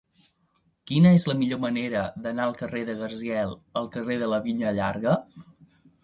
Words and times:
Quina 0.91 1.09
és 1.17 1.25
la 1.31 1.33
millor 1.41 1.59
manera 1.65 2.05
d'anar 2.23 2.47
del 2.47 2.55
carrer 2.61 2.81
de 2.87 2.95
Gaziel 3.01 3.53
al 3.81 3.91
carrer 3.97 4.17
de 4.23 4.31
la 4.33 4.39
Vinya 4.47 4.73
Llarga? 4.79 5.13